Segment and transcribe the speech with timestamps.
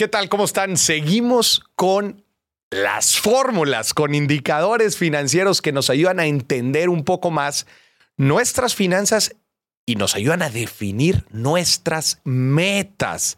[0.00, 0.30] ¿Qué tal?
[0.30, 0.78] ¿Cómo están?
[0.78, 2.24] Seguimos con
[2.70, 7.66] las fórmulas, con indicadores financieros que nos ayudan a entender un poco más
[8.16, 9.36] nuestras finanzas
[9.84, 13.36] y nos ayudan a definir nuestras metas.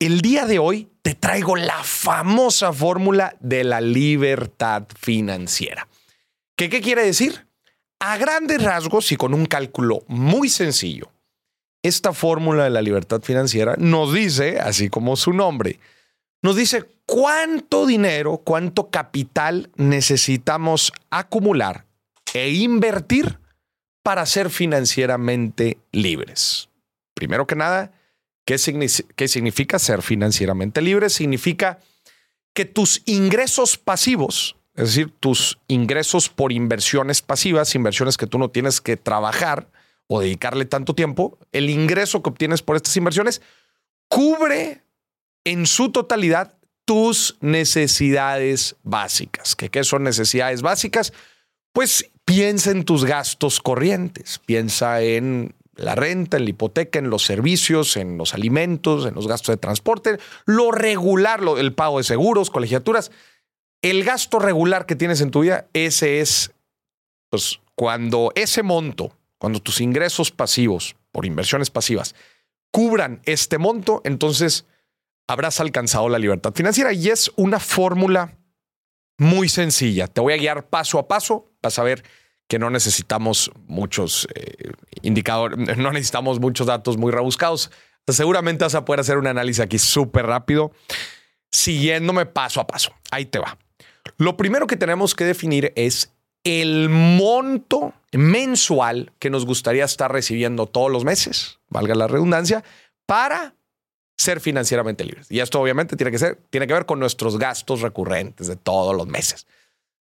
[0.00, 5.86] El día de hoy te traigo la famosa fórmula de la libertad financiera.
[6.56, 7.46] ¿Qué, ¿Qué quiere decir?
[8.00, 11.11] A grandes rasgos y con un cálculo muy sencillo,
[11.82, 15.80] esta fórmula de la libertad financiera nos dice, así como su nombre,
[16.42, 21.84] nos dice cuánto dinero, cuánto capital necesitamos acumular
[22.34, 23.38] e invertir
[24.02, 26.68] para ser financieramente libres.
[27.14, 27.92] Primero que nada,
[28.44, 31.10] ¿qué, significa ser financieramente libre?
[31.10, 31.78] Significa
[32.54, 38.50] que tus ingresos pasivos, es decir, tus ingresos por inversiones pasivas, inversiones que tú no
[38.50, 39.68] tienes que trabajar
[40.06, 43.40] o dedicarle tanto tiempo, el ingreso que obtienes por estas inversiones
[44.08, 44.82] cubre
[45.44, 49.56] en su totalidad tus necesidades básicas.
[49.56, 51.12] ¿Qué, ¿Qué son necesidades básicas?
[51.72, 57.24] Pues piensa en tus gastos corrientes, piensa en la renta, en la hipoteca, en los
[57.24, 62.04] servicios, en los alimentos, en los gastos de transporte, lo regular, lo, el pago de
[62.04, 63.10] seguros, colegiaturas.
[63.80, 66.52] El gasto regular que tienes en tu vida, ese es,
[67.30, 72.14] pues, cuando ese monto, cuando tus ingresos pasivos por inversiones pasivas
[72.70, 74.66] cubran este monto, entonces
[75.26, 78.38] habrás alcanzado la libertad financiera y es una fórmula
[79.18, 80.06] muy sencilla.
[80.06, 81.50] Te voy a guiar paso a paso.
[81.60, 82.04] Vas a ver
[82.46, 84.70] que no necesitamos muchos eh,
[85.02, 87.72] indicadores, no necesitamos muchos datos muy rebuscados.
[88.06, 90.70] Seguramente vas a poder hacer un análisis aquí súper rápido,
[91.50, 92.94] siguiéndome paso a paso.
[93.10, 93.58] Ahí te va.
[94.18, 96.11] Lo primero que tenemos que definir es
[96.44, 102.64] el monto mensual que nos gustaría estar recibiendo todos los meses, valga la redundancia,
[103.06, 103.54] para
[104.16, 105.30] ser financieramente libres.
[105.30, 108.96] Y esto obviamente tiene que ser, tiene que ver con nuestros gastos recurrentes de todos
[108.96, 109.46] los meses.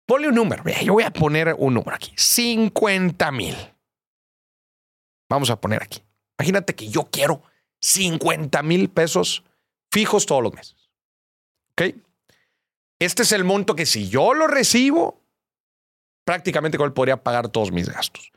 [0.07, 0.65] Ponle un número.
[0.83, 2.13] Yo voy a poner un número aquí.
[2.17, 3.57] 50 mil.
[5.31, 6.03] Vamos a poner aquí.
[6.39, 7.43] Imagínate que yo quiero
[7.81, 9.45] 50 mil pesos
[9.91, 10.91] fijos todos los meses.
[11.73, 11.95] ¿Ok?
[12.99, 15.22] Este es el monto que si yo lo recibo,
[16.25, 18.33] prácticamente con él podría pagar todos mis gastos.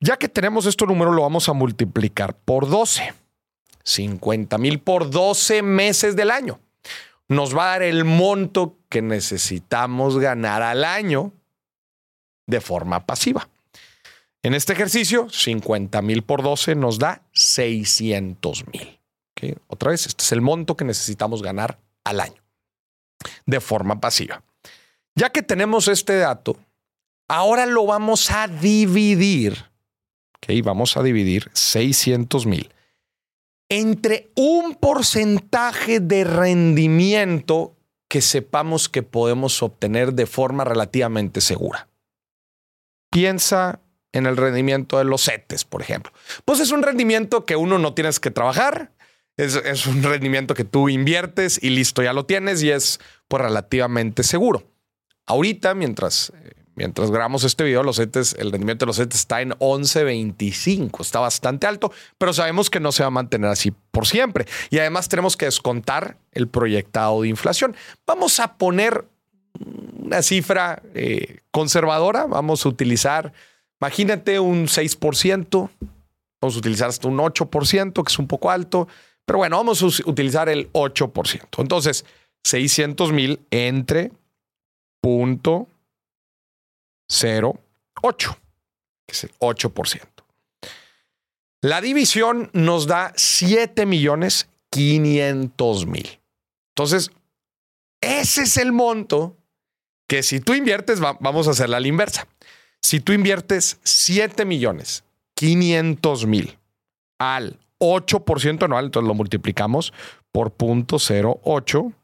[0.00, 3.14] Ya que tenemos este número, lo vamos a multiplicar por 12.
[3.84, 6.60] 50 mil por 12 meses del año.
[7.28, 11.32] Nos va a dar el monto que necesitamos ganar al año
[12.46, 13.48] de forma pasiva.
[14.42, 19.00] En este ejercicio, 50 mil por 12 nos da 600 mil.
[19.66, 22.42] Otra vez, este es el monto que necesitamos ganar al año
[23.44, 24.42] de forma pasiva.
[25.14, 26.56] Ya que tenemos este dato,
[27.28, 29.66] ahora lo vamos a dividir.
[30.62, 32.70] Vamos a dividir 600 mil
[33.68, 37.76] entre un porcentaje de rendimiento
[38.08, 41.88] que sepamos que podemos obtener de forma relativamente segura.
[43.10, 43.80] Piensa
[44.12, 46.12] en el rendimiento de los CETES, por ejemplo.
[46.44, 48.92] Pues es un rendimiento que uno no tienes que trabajar,
[49.36, 53.42] es, es un rendimiento que tú inviertes y listo, ya lo tienes y es pues,
[53.42, 54.70] relativamente seguro.
[55.26, 59.40] Ahorita, mientras eh, Mientras grabamos este video, los CETES, el rendimiento de los CETES está
[59.40, 61.00] en 11.25.
[61.00, 64.44] Está bastante alto, pero sabemos que no se va a mantener así por siempre.
[64.68, 67.74] Y además tenemos que descontar el proyectado de inflación.
[68.06, 69.06] Vamos a poner
[69.98, 72.26] una cifra eh, conservadora.
[72.26, 73.32] Vamos a utilizar,
[73.80, 75.70] imagínate un 6%.
[76.42, 78.86] Vamos a utilizar hasta un 8%, que es un poco alto.
[79.24, 81.40] Pero bueno, vamos a utilizar el 8%.
[81.56, 82.04] Entonces,
[82.44, 84.12] 600 mil entre
[85.00, 85.68] punto
[87.08, 88.36] 0,8,
[89.06, 90.02] que es el 8%.
[91.62, 96.20] La división nos da 7 millones 500 mil.
[96.70, 97.10] Entonces,
[98.00, 99.36] ese es el monto
[100.06, 102.28] que si tú inviertes, vamos a hacer la inversa.
[102.80, 106.58] Si tú inviertes 7 millones 500 mil
[107.18, 109.92] al 8% anual, entonces lo multiplicamos
[110.30, 111.94] por 0.08,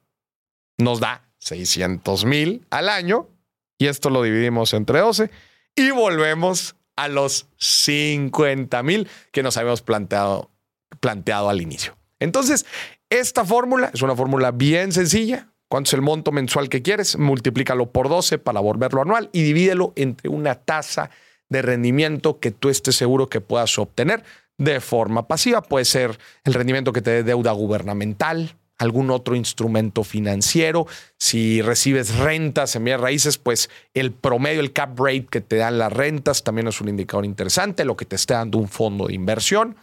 [0.79, 3.29] nos da 600 mil al año
[3.83, 5.29] y esto lo dividimos entre 12
[5.75, 10.53] y volvemos a los 50 mil que nos habíamos planteado,
[11.01, 11.97] planteado al inicio.
[12.21, 12.65] Entonces,
[13.11, 15.49] esta fórmula es una fórmula bien sencilla.
[15.67, 17.19] ¿Cuánto es el monto mensual que quieres?
[17.19, 21.11] Multiplícalo por 12 para volverlo anual y divídelo entre una tasa
[21.49, 24.23] de rendimiento que tú estés seguro que puedas obtener
[24.59, 25.61] de forma pasiva.
[25.61, 30.87] Puede ser el rendimiento que te dé deuda gubernamental, algún otro instrumento financiero.
[31.19, 35.79] Si recibes rentas en bienes raíces, pues el promedio, el cap rate que te dan
[35.79, 39.15] las rentas también es un indicador interesante, lo que te esté dando un fondo de
[39.15, 39.77] inversión.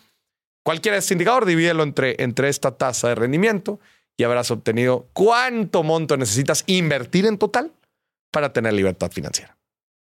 [0.63, 3.80] Cualquiera de este indicador, divídelo entre, entre esta tasa de rendimiento
[4.18, 7.72] y habrás obtenido cuánto monto necesitas invertir en total
[8.31, 9.59] para tener libertad financiera.